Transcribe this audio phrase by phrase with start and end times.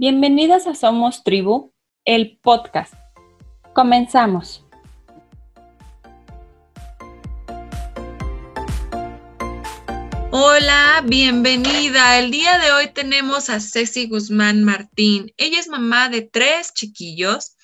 [0.00, 1.74] Bienvenidas a Somos Tribu,
[2.06, 2.94] el podcast.
[3.74, 4.64] Comenzamos.
[10.30, 12.18] Hola, bienvenida.
[12.18, 15.34] El día de hoy tenemos a Ceci Guzmán Martín.
[15.36, 17.58] Ella es mamá de tres chiquillos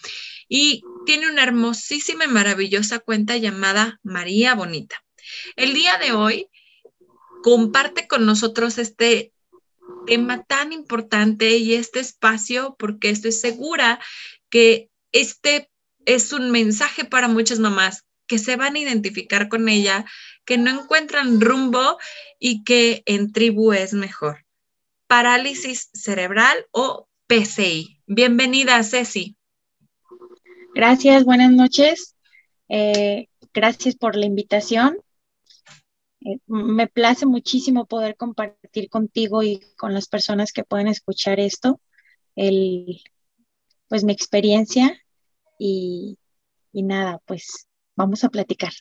[0.46, 5.03] y tiene una hermosísima y maravillosa cuenta llamada María Bonita.
[5.57, 6.50] El día de hoy
[7.43, 9.32] comparte con nosotros este
[10.07, 14.00] tema tan importante y este espacio porque estoy segura
[14.48, 15.71] que este
[16.04, 20.04] es un mensaje para muchas mamás que se van a identificar con ella,
[20.45, 21.98] que no encuentran rumbo
[22.39, 24.45] y que en tribu es mejor.
[25.07, 28.00] Parálisis cerebral o PCI.
[28.07, 29.36] Bienvenida, Ceci.
[30.75, 32.17] Gracias, buenas noches.
[32.69, 34.98] Eh, gracias por la invitación.
[36.27, 41.80] Eh, me place muchísimo poder compartir contigo y con las personas que pueden escuchar esto,
[42.34, 43.00] el,
[43.89, 45.00] pues mi experiencia
[45.58, 46.19] y,
[46.73, 48.73] y nada, pues vamos a platicar.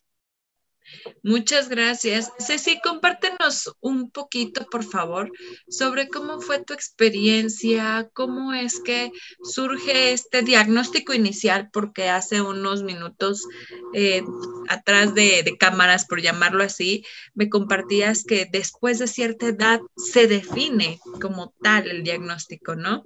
[1.24, 2.32] Muchas gracias.
[2.40, 5.32] Ceci, compártenos un poquito, por favor,
[5.68, 9.12] sobre cómo fue tu experiencia, cómo es que
[9.44, 13.48] surge este diagnóstico inicial, porque hace unos minutos
[13.94, 14.24] eh,
[14.70, 20.28] atrás de, de, cámaras, por llamarlo así, me compartías que después de cierta edad se
[20.28, 23.04] define como tal el diagnóstico, ¿no?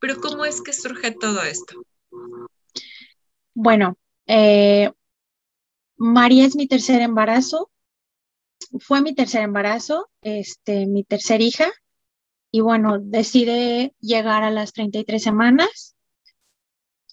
[0.00, 1.82] Pero ¿cómo es que surge todo esto?
[3.54, 4.90] Bueno, eh,
[6.02, 7.70] María es mi tercer embarazo,
[8.80, 11.70] fue mi tercer embarazo, este, mi tercer hija,
[12.50, 15.94] y bueno, decide llegar a las 33 semanas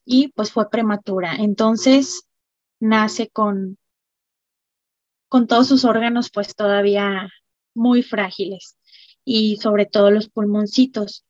[0.05, 1.35] y pues fue prematura.
[1.35, 2.23] Entonces
[2.79, 3.77] nace con,
[5.27, 7.29] con todos sus órganos pues todavía
[7.75, 8.75] muy frágiles
[9.23, 11.25] y sobre todo los pulmoncitos.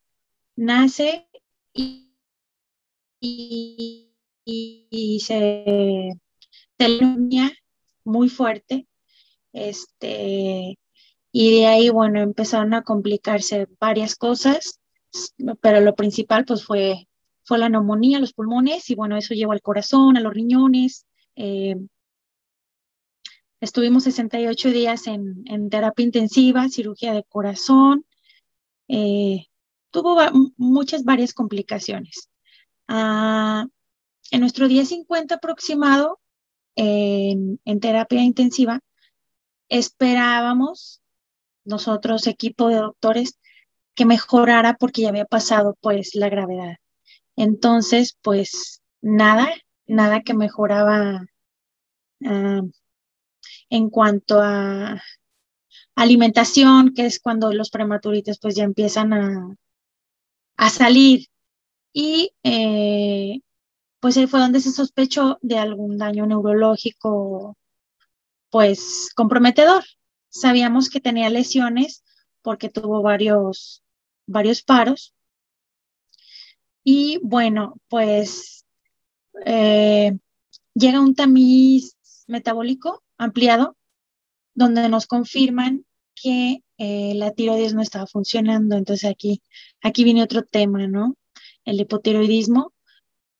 [0.55, 1.27] Nace
[1.73, 2.15] y,
[3.19, 4.13] y,
[4.45, 6.13] y se
[6.79, 7.51] telonia
[8.05, 8.87] muy fuerte,
[9.51, 10.79] este,
[11.31, 14.79] y de ahí, bueno, empezaron a complicarse varias cosas,
[15.61, 17.07] pero lo principal, pues, fue,
[17.43, 21.05] fue la neumonía, los pulmones, y bueno, eso llevó al corazón, a los riñones.
[21.35, 21.75] Eh,
[23.59, 28.05] estuvimos 68 días en, terapia intensiva, cirugía de corazón,
[28.87, 29.47] eh,
[29.91, 30.17] tuvo
[30.57, 32.29] muchas, varias complicaciones.
[32.87, 33.67] Ah,
[34.31, 36.19] en nuestro día 50 aproximado,
[36.79, 38.79] en, terapia intensiva,
[39.67, 41.01] esperábamos
[41.65, 43.37] nosotros, equipo de doctores,
[43.95, 46.77] que mejorara porque ya había pasado pues la gravedad.
[47.35, 49.49] Entonces, pues nada,
[49.87, 51.25] nada que mejoraba
[52.25, 52.61] ah,
[53.69, 55.01] en cuanto a
[55.95, 59.55] alimentación, que es cuando los prematuritos pues ya empiezan a,
[60.57, 61.27] a salir.
[61.91, 63.41] Y eh,
[63.99, 67.57] pues ahí fue donde se sospechó de algún daño neurológico,
[68.49, 69.83] pues comprometedor.
[70.29, 72.03] Sabíamos que tenía lesiones
[72.41, 73.83] porque tuvo varios,
[74.25, 75.13] varios paros.
[76.83, 78.65] Y bueno, pues
[79.45, 80.17] eh,
[80.73, 83.75] llega un tamiz metabólico ampliado
[84.53, 88.75] donde nos confirman que eh, la tiroides no estaba funcionando.
[88.77, 89.41] Entonces aquí,
[89.81, 91.15] aquí viene otro tema, ¿no?
[91.65, 92.73] El hipotiroidismo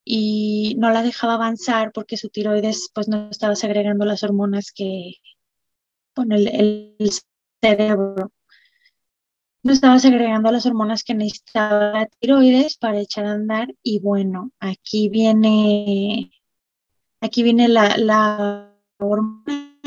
[0.03, 5.15] y no la dejaba avanzar porque su tiroides pues no estaba segregando las hormonas que,
[6.15, 6.95] bueno, el,
[7.61, 8.31] cerebro
[9.63, 14.51] no estaba segregando las hormonas que necesitaba la tiroides para echar a andar y bueno,
[14.59, 16.31] aquí viene,
[17.19, 19.77] aquí viene la, la hormona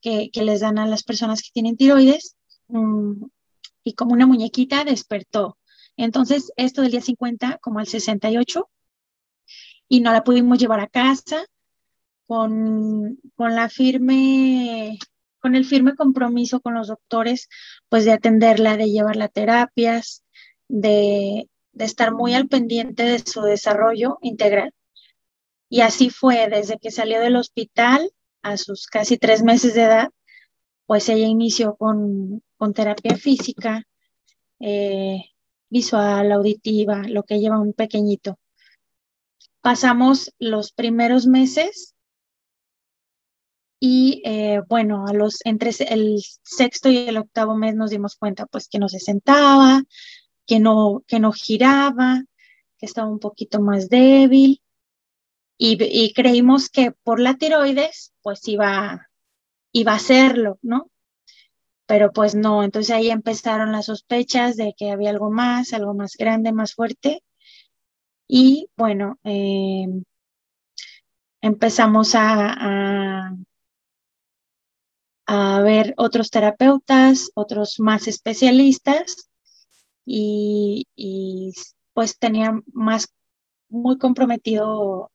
[0.00, 2.36] que, que, les dan a las personas que tienen tiroides
[2.68, 3.28] um,
[3.84, 5.58] y como una muñequita despertó.
[5.96, 8.68] Entonces, esto del día 50 como al 68
[9.88, 11.44] y no la pudimos llevar a casa
[12.26, 14.98] con, con la firme
[15.44, 17.50] con el firme compromiso con los doctores,
[17.90, 20.24] pues de atenderla, de llevarla a terapias,
[20.68, 24.72] de, de estar muy al pendiente de su desarrollo integral.
[25.68, 28.10] Y así fue, desde que salió del hospital
[28.40, 30.08] a sus casi tres meses de edad,
[30.86, 33.84] pues ella inició con, con terapia física,
[34.60, 35.24] eh,
[35.68, 38.38] visual, auditiva, lo que lleva un pequeñito
[39.64, 41.94] pasamos los primeros meses
[43.80, 48.44] y eh, bueno, a los, entre el sexto y el octavo mes nos dimos cuenta
[48.44, 49.82] pues que no se sentaba,
[50.46, 52.24] que no, que no giraba,
[52.76, 54.60] que estaba un poquito más débil.
[55.56, 59.08] Y, creímos que por la tiroides pues iba,
[59.72, 60.90] iba a hacerlo, ¿no?
[61.86, 66.16] Pero pues no, entonces ahí empezaron las sospechas de que había algo más, algo más
[66.18, 67.23] grande, más fuerte
[68.28, 69.86] Y bueno, eh,
[71.40, 73.30] empezamos a,
[75.26, 79.28] a, ver otros terapeutas, otros más especialistas
[80.06, 80.86] y,
[81.92, 83.08] pues tenía más
[83.68, 85.10] muy comprometido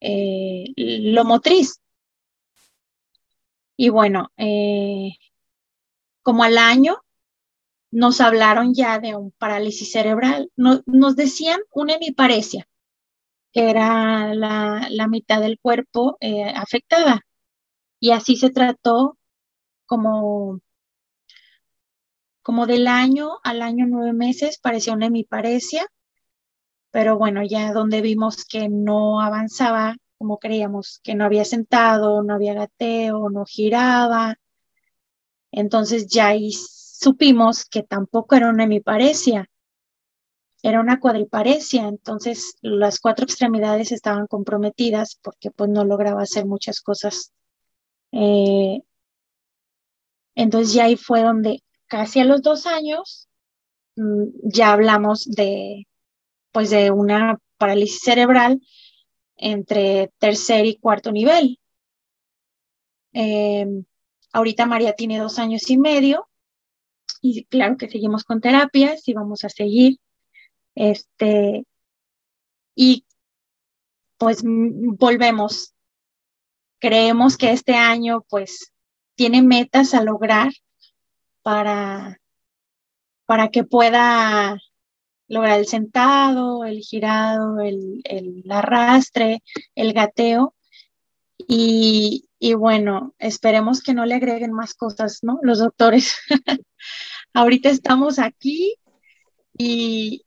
[0.00, 1.80] eh, lo motriz.
[3.76, 5.12] Y bueno, eh,
[6.22, 7.02] como al año
[7.90, 12.68] nos hablaron ya de un parálisis cerebral, nos decían una hemiparesia,
[13.52, 17.22] que era la, mitad del cuerpo eh, afectada.
[18.00, 19.18] Y así se trató
[19.86, 20.60] como,
[22.42, 25.86] como del año al año nueve meses, parecía una hemiparesia,
[26.90, 32.34] pero bueno, ya donde vimos que no avanzaba como creíamos, que no había sentado, no
[32.34, 34.36] había gateo, no giraba,
[35.52, 36.52] entonces ya ahí
[37.00, 39.48] supimos que tampoco era una hemiparesia,
[40.62, 46.82] era una cuadriparesia, entonces las cuatro extremidades estaban comprometidas porque pues no lograba hacer muchas
[46.82, 47.32] cosas.
[48.12, 48.82] Eh,
[50.34, 53.28] entonces ya ahí fue donde casi a los dos años
[53.96, 55.86] mm, ya hablamos de
[56.52, 58.60] pues de una parálisis cerebral
[59.36, 61.58] entre tercer y cuarto nivel.
[63.12, 63.84] Em,
[64.32, 66.29] ahorita María tiene dos años y medio
[67.20, 69.98] y claro que seguimos con terapias y vamos a seguir.
[70.74, 71.64] Este,
[72.74, 73.04] y
[74.18, 75.74] pues volvemos.
[76.78, 78.72] Creemos que este año pues
[79.14, 80.50] tiene metas a lograr
[81.42, 82.20] para,
[83.26, 84.58] para que pueda
[85.28, 88.02] lograr el sentado, el girado, el,
[88.50, 89.42] arrastre,
[89.74, 90.54] el gateo.
[91.38, 95.38] Y, bueno, esperemos que no le agreguen más cosas, ¿no?
[95.42, 96.16] Los doctores.
[97.34, 98.76] Ahorita estamos aquí
[99.56, 100.24] y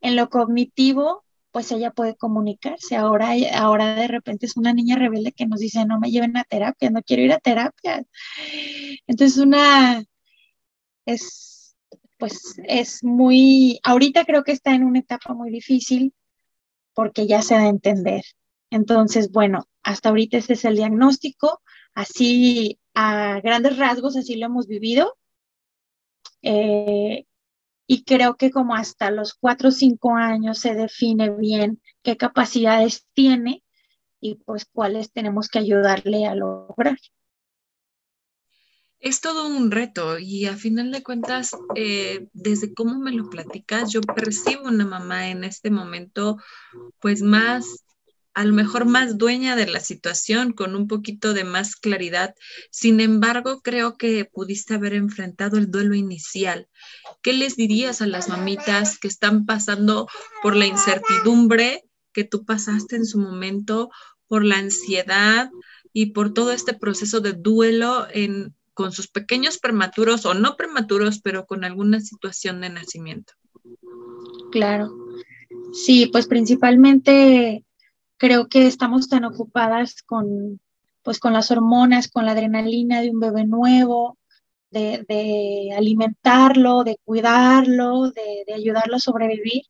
[0.00, 2.96] en lo cognitivo, pues ella puede comunicarse.
[2.96, 6.44] Ahora, ahora de repente es una niña rebelde que nos dice, no me lleven a
[6.44, 8.04] terapia, no quiero ir a terapia.
[9.06, 10.04] Entonces, una,
[11.06, 11.76] es,
[12.18, 16.14] pues es muy, ahorita creo que está en una etapa muy difícil
[16.94, 18.24] porque ya se da a entender.
[18.70, 21.62] Entonces, bueno, hasta ahorita ese es el diagnóstico,
[21.94, 25.16] así a grandes rasgos, así lo hemos vivido.
[26.42, 27.26] Eh,
[27.86, 33.06] y creo que como hasta los cuatro o cinco años se define bien qué capacidades
[33.14, 33.62] tiene
[34.20, 36.96] y pues cuáles tenemos que ayudarle a lograr
[39.04, 43.92] es todo un reto y a final de cuentas, eh, desde cómo me lo platicas,
[43.92, 46.38] yo percibo una mamá en este momento,
[47.00, 47.83] pues más,
[48.34, 52.34] a lo mejor más dueña de la situación, con un poquito de más claridad.
[52.70, 56.68] Sin embargo, creo que pudiste haber enfrentado el duelo inicial.
[57.22, 60.08] ¿Qué les dirías a las mamitas que están pasando
[60.42, 63.90] por la incertidumbre que tú pasaste en su momento,
[64.26, 65.50] por la ansiedad?
[65.96, 71.20] y por todo este proceso de duelo en, con sus pequeños prematuros o no prematuros,
[71.20, 73.32] pero con alguna situación de nacimiento.
[74.50, 74.92] Claro.
[75.72, 77.64] Sí, pues principalmente
[78.16, 80.60] creo que estamos tan ocupadas con,
[81.02, 84.18] pues con las hormonas, con la adrenalina de un bebé nuevo,
[84.70, 89.62] de, alimentarlo, de cuidarlo, de, ayudarlo a sobrevivir.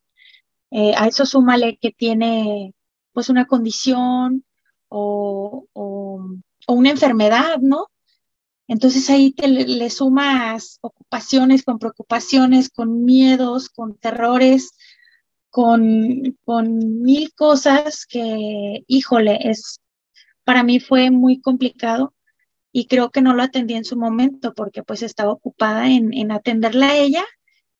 [0.70, 2.75] Eh, a eso súmale que tiene
[3.13, 4.44] pues una condición
[4.89, 6.27] o, o,
[6.69, 7.89] una enfermedad, ¿no?
[8.67, 14.72] Entonces ahí te le, sumas ocupaciones con preocupaciones, con miedos, con terrores,
[15.55, 19.79] con, con mil cosas que, híjole, es,
[20.43, 22.13] para mí fue muy complicado
[22.73, 26.32] y creo que no lo atendí en su momento porque pues estaba ocupada en, en
[26.32, 27.25] atenderla a ella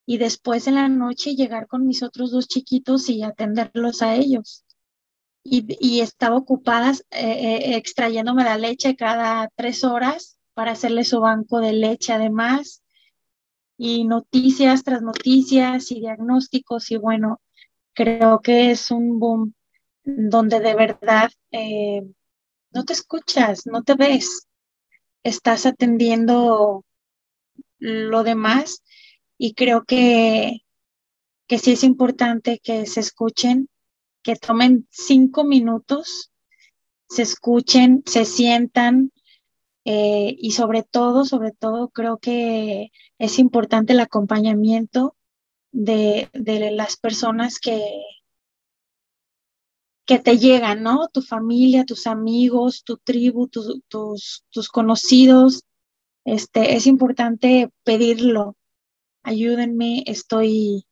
[0.07, 4.65] y después en la noche llegar con mis otros dos chiquitos y atenderlos a ellos.
[5.43, 11.19] Y, y estaba ocupada eh, eh, extrayéndome la leche cada tres horas para hacerle su
[11.19, 12.85] banco de leche además,
[13.77, 17.41] y noticias tras noticias y diagnósticos, y bueno,
[17.95, 19.55] creo que es un boom
[20.05, 22.03] donde de verdad eh,
[22.73, 24.47] no te escuchas, no te ves,
[25.23, 26.85] estás atendiendo
[27.79, 28.83] lo demás
[29.39, 30.59] y creo que,
[31.47, 33.69] que sí es importante que se escuchen,
[34.23, 36.31] que tomen cinco minutos,
[37.09, 39.13] se escuchen, se sientan,
[39.85, 45.15] eh, y sobre todo, sobre todo, creo que es importante el acompañamiento
[45.75, 46.31] de,
[46.73, 47.83] las personas que,
[50.07, 51.09] que te llegan, ¿no?
[51.13, 55.65] Tu familia, tus amigos, tu tribu, tus, tus conocidos.
[56.25, 58.57] Este, es importante pedirlo.
[59.23, 60.87] Ayúdenme, estoy,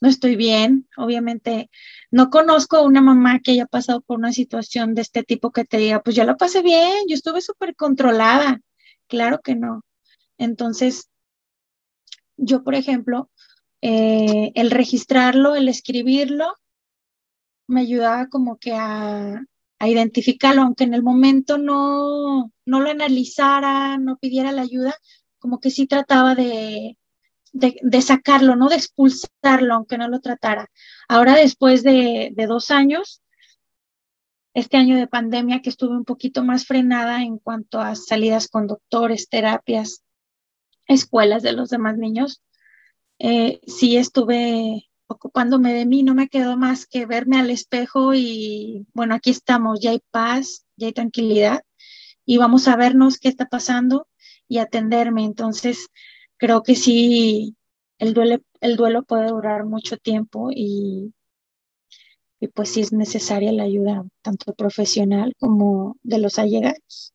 [0.00, 0.88] no estoy bien.
[0.96, 1.70] Obviamente,
[2.10, 5.64] no conozco a una mamá que haya pasado por una situación de este tipo que
[5.64, 8.60] te diga, pues yo la pasé bien, yo estuve súper controlada.
[9.08, 9.84] Claro que no.
[10.38, 11.10] Entonces,
[12.36, 13.30] yo, por ejemplo,
[13.82, 16.56] eh, el registrarlo, el escribirlo,
[17.66, 19.44] me ayudaba como que a,
[19.78, 24.94] a identificarlo, aunque en el momento no, no lo analizara, no pidiera la ayuda,
[25.38, 26.96] como que sí trataba de,
[27.52, 28.68] de, sacarlo, ¿no?
[28.68, 30.70] De expulsarlo, aunque no lo tratara.
[31.08, 33.22] Ahora, después de, dos años,
[34.54, 38.66] este año de pandemia, que estuve un poquito más frenada en cuanto a salidas con
[38.66, 40.02] doctores, terapias,
[40.86, 42.42] escuelas de los demás niños,
[43.24, 48.88] eh, sí estuve ocupándome de mí, no me quedó más que verme al espejo y
[48.94, 51.62] bueno, aquí estamos, ya hay paz, ya hay tranquilidad
[52.26, 54.08] y vamos a vernos qué está pasando
[54.48, 55.24] y atenderme.
[55.24, 55.88] Entonces,
[56.36, 57.54] creo que sí,
[57.98, 61.14] el duelo, el duelo puede durar mucho tiempo y,
[62.40, 67.14] y pues sí es necesaria la ayuda tanto profesional como de los allegados.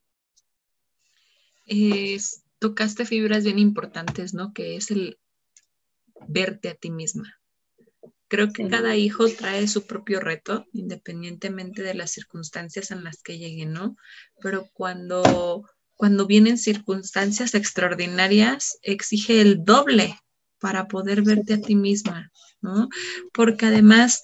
[2.60, 4.54] tocaste fibras bien importantes, ¿no?
[4.54, 5.18] Que es el
[6.28, 7.34] verte a ti misma.
[8.30, 13.38] Creo que cada hijo trae su propio reto, independientemente de las circunstancias en las que
[13.38, 13.96] llegue, ¿no?
[14.42, 15.66] Pero cuando
[15.98, 20.18] cuando vienen circunstancias extraordinarias, exige el doble
[20.60, 22.32] para poder verte a ti misma,
[22.62, 22.88] ¿no?
[23.34, 24.22] Porque además,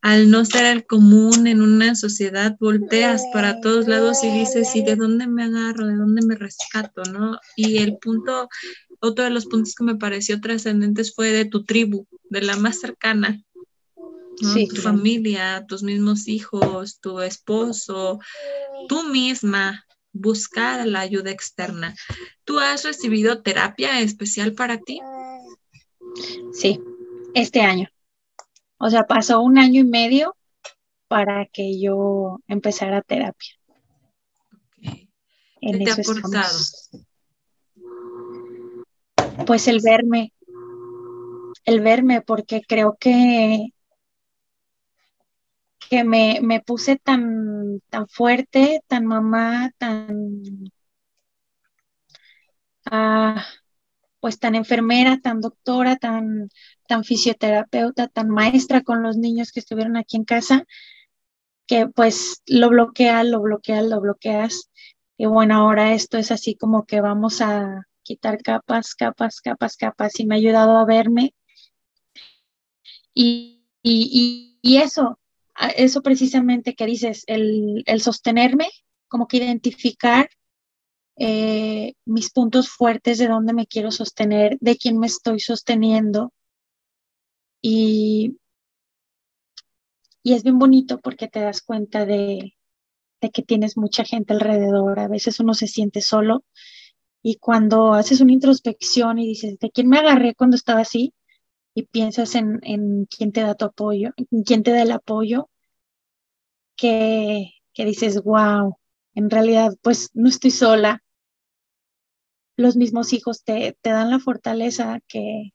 [0.00, 4.82] al no ser el común en una sociedad, volteas para todos lados y dices, ¿y
[4.82, 5.86] de dónde me agarro?
[5.86, 7.04] ¿De dónde me rescato?
[7.04, 7.38] ¿no?
[7.56, 8.48] Y el punto,
[9.02, 12.78] otro de los puntos que me pareció trascendentes fue de tu tribu, de la más
[12.78, 13.42] cercana,
[14.40, 14.54] ¿no?
[14.68, 18.20] tu familia, tus mismos hijos, tu esposo,
[18.88, 21.94] tú misma, buscar la ayuda externa.
[22.44, 25.00] ¿Tú has recibido terapia especial para ti?
[26.52, 26.80] Sí,
[27.34, 27.88] este año.
[28.78, 30.36] O sea, pasó un año y medio
[31.08, 33.50] para que yo empezara terapia.
[34.80, 36.58] ¿Qué te ha aportado?
[39.46, 40.32] Pues el verme,
[41.64, 43.72] el verme, porque creo que
[45.92, 50.70] que me, puse tan, tan fuerte, tan mamá, tan,
[52.90, 53.44] ah,
[54.20, 56.48] pues tan enfermera, tan doctora, tan,
[56.88, 60.64] tan fisioterapeuta, tan maestra con los niños que estuvieron aquí en casa,
[61.66, 64.70] que pues lo bloqueas, lo bloqueas, lo bloqueas.
[65.18, 70.20] Y bueno, ahora esto es así como que vamos a quitar capas, capas, capas, capas,
[70.20, 71.34] y me ha ayudado a verme.
[73.14, 75.18] Y, y, y eso,
[75.76, 78.68] eso precisamente que dices, el, sostenerme,
[79.08, 80.30] como que identificar
[81.16, 86.32] eh, mis puntos fuertes de dónde me quiero sostener, de quién me estoy sosteniendo.
[87.60, 88.38] Y,
[90.22, 92.54] y es bien bonito porque te das cuenta de,
[93.20, 94.98] de que tienes mucha gente alrededor.
[94.98, 96.44] A veces uno se siente solo
[97.22, 101.14] y cuando haces una introspección y dices, ¿de quién me agarré cuando estaba así?
[101.74, 105.48] y piensas en, en quién te da tu apoyo, en quién te da el apoyo,
[106.76, 108.76] que, que dices, wow,
[109.14, 111.02] en realidad pues no estoy sola.
[112.56, 115.52] Los mismos hijos te, te dan la fortaleza que,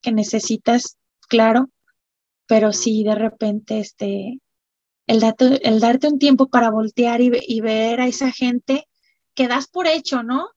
[0.00, 0.98] que necesitas,
[1.28, 1.70] claro,
[2.46, 4.40] pero si de repente este,
[5.06, 5.22] el,
[5.62, 8.88] el darte un tiempo para voltear y, y, ver a esa gente
[9.34, 10.48] que das por hecho, ¿no?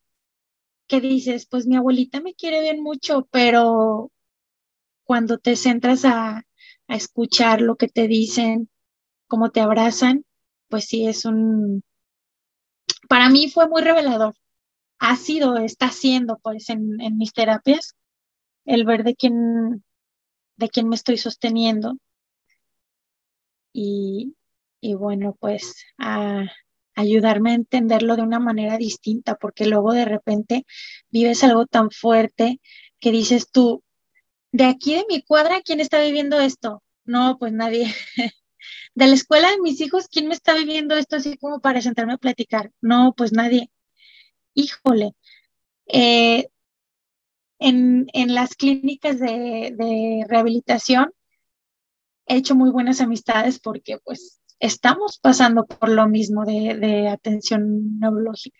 [0.90, 4.12] Que dices, pues mi abuelita me quiere bien mucho, pero
[5.06, 6.46] cuando te centras a,
[6.88, 8.70] escuchar lo que te dicen,
[9.28, 10.26] cómo te abrazan,
[10.70, 11.84] pues sí es un,
[13.08, 14.36] para mí fue muy revelador.
[15.00, 17.96] Ha sido, está siendo pues en, mis terapias
[18.66, 19.84] el ver de quién,
[20.58, 21.98] de quién me estoy sosteniendo.
[23.72, 24.36] Y,
[24.82, 26.46] y bueno, pues a
[26.96, 30.66] ayudarme a entenderlo de una manera distinta, porque luego de repente
[31.10, 32.60] vives algo tan fuerte
[33.00, 33.84] que dices tú,
[34.52, 36.84] de aquí de mi cuadra, ¿quién está viviendo esto?
[37.06, 37.94] No, pues nadie.
[38.96, 42.14] De la escuela de mis hijos, ¿quién me está viviendo esto así como para sentarme
[42.14, 42.72] a platicar?
[42.82, 43.72] No, pues nadie.
[44.54, 45.14] Híjole.
[45.88, 46.50] Eh,
[47.60, 51.14] en, las clínicas de, rehabilitación
[52.26, 58.60] he hecho muy buenas amistades porque pues estamos pasando por lo mismo de, atención neurológica.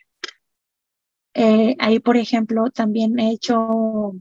[1.34, 4.14] Eh, ahí, por ejemplo, también he hecho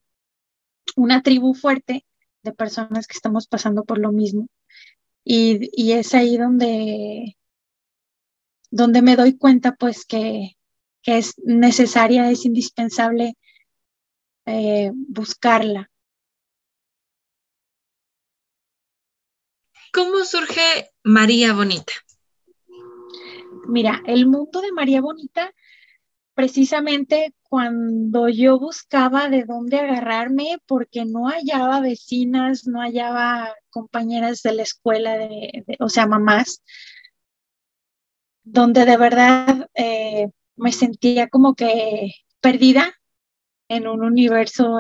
[0.95, 2.05] una tribu fuerte
[2.43, 4.48] de personas que estamos pasando por lo mismo.
[5.24, 7.38] Y, es ahí donde,
[8.71, 10.55] donde me doy cuenta pues que,
[11.03, 13.36] es necesaria, es indispensable
[14.45, 15.89] eh, buscarla.
[19.93, 21.93] ¿Cómo surge María Bonita?
[23.67, 25.53] Mira, el mundo de María Bonita,
[26.34, 34.53] precisamente cuando yo buscaba de dónde agarrarme, porque no hallaba vecinas, no hallaba compañeras de
[34.53, 36.63] la escuela, de, o sea, mamás,
[38.43, 42.93] donde de verdad eh, me sentía como que perdida
[43.67, 44.77] en un universo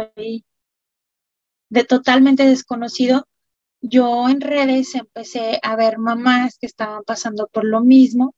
[1.69, 3.28] de totalmente desconocido.
[3.81, 8.35] Yo en redes empecé a ver mamás que estaban pasando por lo mismo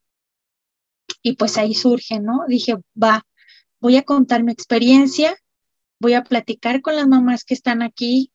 [1.23, 2.45] y pues ahí surge, ¿no?
[2.47, 3.25] Dije, va,
[3.79, 5.35] voy a contar mi experiencia,
[5.99, 8.31] voy a platicar con las mamás que están aquí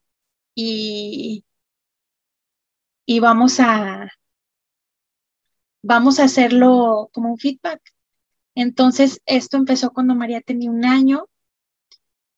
[0.54, 1.44] y,
[3.06, 4.08] y vamos a,
[5.82, 7.80] vamos a hacerlo como un feedback.
[8.54, 11.28] Entonces, esto empezó cuando María tenía un año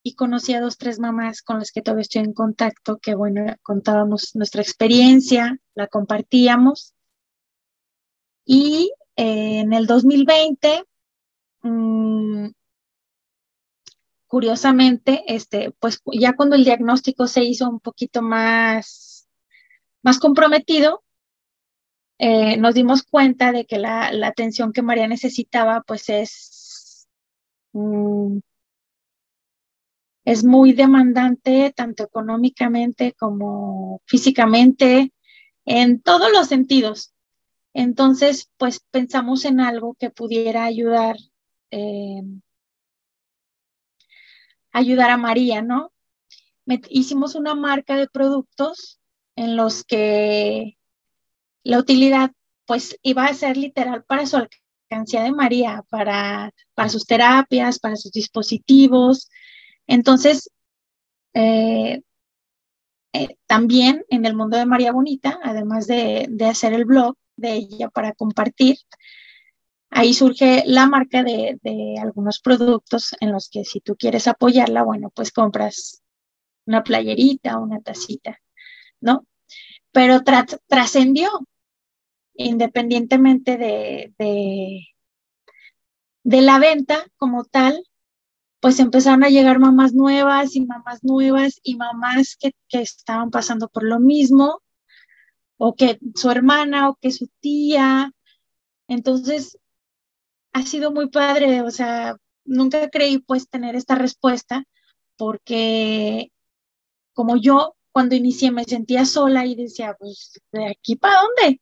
[0.08, 3.54] y conocí a dos, tres mamás con las que todavía estoy en contacto, que bueno,
[3.62, 6.94] contábamos nuestra experiencia, la compartíamos.
[8.46, 10.84] Y eh, en el 2020,
[11.62, 12.48] mm,
[14.26, 19.28] curiosamente, este, pues ya cuando el diagnóstico se hizo un poquito más,
[20.02, 21.04] más comprometido,
[22.18, 27.08] eh, nos dimos cuenta de que la, atención que María necesitaba, pues es,
[27.72, 28.38] mm,
[30.28, 35.14] es muy demandante, tanto económicamente como físicamente,
[35.64, 37.14] en todos los sentidos.
[37.72, 41.16] Entonces, pues pensamos en algo que pudiera ayudar,
[41.70, 42.20] eh,
[44.70, 45.92] ayudar a María, ¿no?
[46.90, 49.00] hicimos una marca de productos
[49.34, 50.76] en los que
[51.62, 52.32] la utilidad
[52.66, 54.36] pues iba a ser literal para su
[54.90, 59.30] alcancía de María, para, para sus terapias, para sus dispositivos.
[59.88, 60.50] Entonces,
[61.34, 62.02] eh,
[63.12, 67.54] eh, también en el mundo de María Bonita, además de, de, hacer el blog de
[67.54, 68.76] ella para compartir,
[69.90, 74.82] ahí surge la marca de, de, algunos productos en los que si tú quieres apoyarla,
[74.82, 76.02] bueno, pues compras
[76.66, 78.38] una playerita, una tacita,
[79.00, 79.26] ¿no?
[79.90, 80.20] Pero
[80.68, 81.30] trascendió,
[82.34, 84.86] independientemente de, de,
[86.42, 87.82] la venta como tal,
[88.60, 93.68] pues empezaron a llegar mamás nuevas y mamás nuevas y mamás que, que, estaban pasando
[93.68, 94.62] por lo mismo,
[95.58, 98.12] o que su hermana o que su tía.
[98.88, 99.58] Entonces,
[100.52, 104.64] ha sido muy padre, o sea, nunca creí pues tener esta respuesta
[105.16, 106.32] porque
[107.12, 111.60] como yo cuando inicié me sentía sola y decía, pues, ¿de aquí para dónde?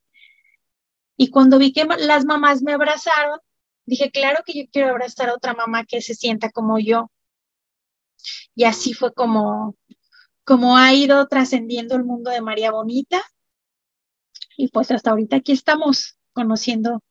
[1.16, 3.40] Y cuando vi que las mamás me abrazaron,
[3.86, 7.10] dije, claro que yo quiero abrazar a otra mamá que se sienta como yo.
[8.54, 9.76] Y así fue como,
[10.44, 13.22] como ha ido trascendiendo el mundo de María Bonita.
[14.56, 17.02] Y pues hasta ahorita aquí estamos conociendo,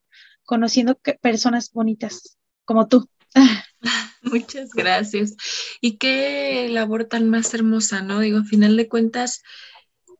[0.43, 3.07] conociendo personas bonitas como tú.
[4.21, 5.35] Muchas gracias.
[5.81, 8.19] Y qué labor tan más hermosa, ¿no?
[8.19, 9.43] Digo, a final de cuentas,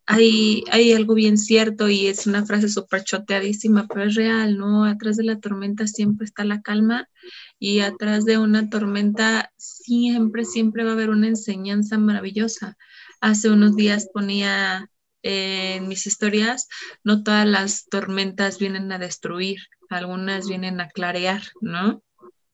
[0.07, 4.85] hay, hay algo bien cierto y es una frase súper choteadísima, pero es real, ¿no?
[4.85, 7.09] Atrás de la tormenta siempre está la calma
[7.57, 12.77] y atrás de una tormenta siempre, siempre va a haber una enseñanza maravillosa.
[13.19, 14.89] Hace unos días ponía
[15.23, 16.67] en mis historias,
[17.03, 19.57] no todas las tormentas vienen a destruir,
[19.89, 22.03] algunas vienen a clarear, ¿no?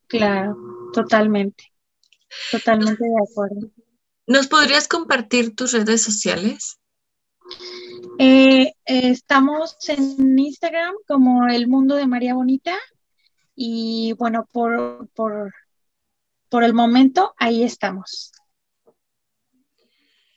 [0.07, 0.55] Claro,
[0.93, 1.65] totalmente,
[2.49, 3.71] totalmente de acuerdo.
[4.25, 6.79] ¿Nos podrías compartir tus redes sociales?
[8.23, 12.77] Eh, estamos en Instagram como El Mundo de María Bonita
[13.55, 15.51] y bueno, por, por,
[16.47, 18.31] por el momento ahí estamos.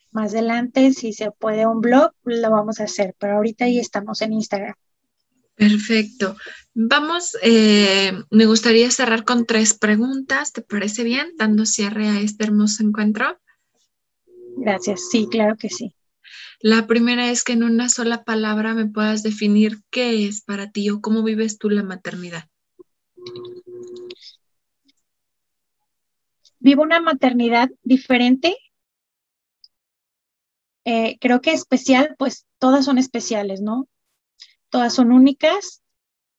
[0.09, 4.19] Más adelante, si se puede un blog, lo vamos a hacer, pero ahorita ahí estamos
[4.23, 4.73] en Instagram.
[5.53, 6.35] Perfecto.
[6.73, 11.33] Vamos, eh, me gustaría cerrar con tres preguntas, ¿te parece bien?
[11.37, 13.39] Dando cierre a este hermoso encuentro.
[14.57, 15.93] Gracias, sí, claro que sí.
[16.61, 20.89] La primera es que en una sola palabra me puedas definir qué es para ti
[20.89, 22.45] o cómo vives tú la maternidad.
[26.59, 28.57] Vivo una maternidad diferente.
[30.85, 33.87] Eh, creo que especial, pues todas son especiales, ¿no?
[34.69, 35.83] Todas son únicas,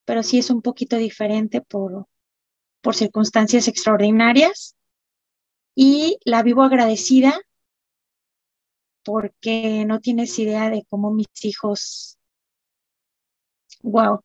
[0.04, 2.06] pero sí es un poquito diferente por,
[2.80, 4.76] por circunstancias extraordinarias.
[5.74, 7.38] Y la vivo agradecida
[9.06, 12.18] porque no tienes idea de cómo mis hijos,
[13.84, 14.20] wow,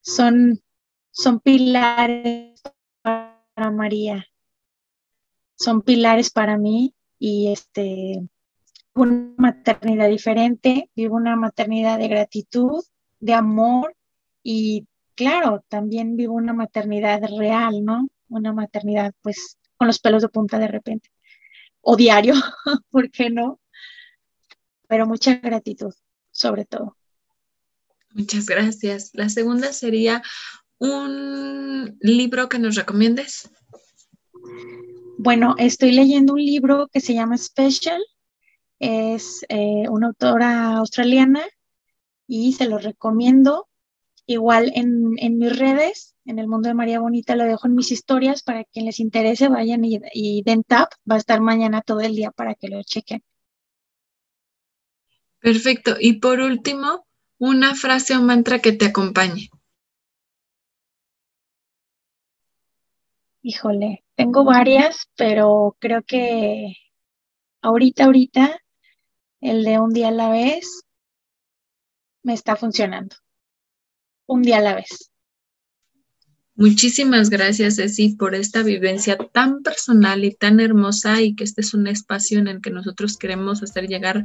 [0.00, 0.62] son,
[1.10, 2.62] son pilares
[3.02, 4.24] para María,
[5.56, 8.22] son pilares para mí y este,
[8.94, 12.84] una maternidad diferente, vivo una maternidad de gratitud,
[13.18, 13.96] de amor
[14.44, 18.06] y claro, también vivo una maternidad real, ¿no?
[18.28, 21.10] Una maternidad pues con los pelos de punta de repente.
[21.80, 22.34] O diario,
[22.90, 23.58] ¿por qué no?
[24.88, 25.94] Pero mucha gratitud,
[26.30, 26.96] sobre todo.
[28.16, 29.10] Muchas gracias.
[29.12, 30.22] La segunda sería
[30.78, 33.50] un libro que nos recomiendes.
[35.18, 38.02] Bueno, estoy leyendo un libro que se llama Special.
[38.78, 41.42] Es eh, una autora australiana
[42.26, 43.68] y se lo recomiendo.
[44.26, 48.42] Igual en, mis redes, en el mundo de María Bonita, lo dejo en mis historias
[48.42, 50.90] para quien les interese, vayan y, y den tap.
[51.10, 53.22] Va a estar mañana todo el día para que lo chequen.
[55.40, 55.96] Perfecto.
[56.00, 57.06] Y por último,
[57.38, 59.50] una frase o mantra que te acompañe.
[63.42, 66.74] Híjole, tengo varias, pero creo que
[67.62, 68.60] ahorita, ahorita,
[69.40, 70.82] el de un día a la vez
[72.24, 73.14] me está funcionando.
[74.26, 75.12] Un día a la vez.
[76.58, 81.74] Muchísimas gracias, Ceci, por esta vivencia tan personal y tan hermosa y que este es
[81.74, 84.22] un espacio en el que nosotros queremos hacer llegar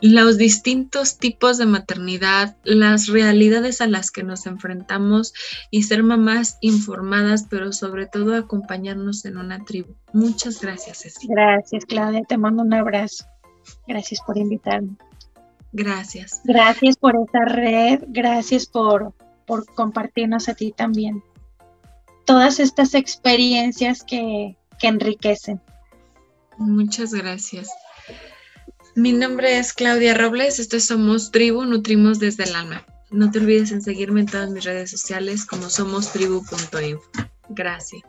[0.00, 5.34] los distintos tipos de maternidad, las realidades a las que nos enfrentamos
[5.72, 9.92] y ser mamás informadas, pero sobre todo acompañarnos en una tribu.
[10.12, 11.26] Muchas gracias, Ceci.
[11.26, 12.22] Gracias, Claudia.
[12.28, 13.24] Te mando un abrazo.
[13.88, 14.96] Gracias por invitarme.
[15.72, 16.42] Gracias.
[16.44, 18.04] Gracias por esta red.
[18.06, 19.14] Gracias por,
[19.46, 21.24] por compartirnos a ti también
[22.26, 25.60] todas estas experiencias que, enriquecen.
[26.58, 27.68] Muchas gracias.
[28.94, 32.86] Mi nombre es Claudia Robles, esto Somos Tribu, Nutrimos desde el Alma.
[33.10, 37.02] No te olvides en seguirme en todas mis redes sociales como somostribu.info.
[37.48, 38.02] Gracias.